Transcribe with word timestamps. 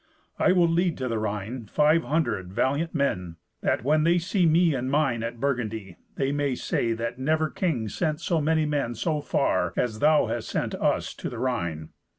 I 0.39 0.51
will 0.51 0.67
lead 0.67 0.97
to 0.97 1.07
the 1.07 1.19
Rhine 1.19 1.67
five 1.67 2.03
hundred 2.03 2.51
valiant 2.51 2.95
men, 2.95 3.35
that 3.61 3.83
when 3.83 4.03
they 4.03 4.17
see 4.17 4.47
me 4.47 4.73
and 4.73 4.89
mine 4.89 5.21
at 5.21 5.39
Burgundy, 5.39 5.97
they 6.15 6.31
may 6.31 6.55
say 6.55 6.93
that 6.93 7.19
never 7.19 7.51
king 7.51 7.87
sent 7.87 8.19
so 8.19 8.41
many 8.41 8.65
men 8.65 8.95
so 8.95 9.21
far 9.21 9.73
as 9.77 9.99
thou 9.99 10.25
hast 10.25 10.49
sent 10.49 10.71
to 10.71 10.81
us, 10.81 11.13
to 11.13 11.29
the 11.29 11.37
Rhine. 11.37 11.89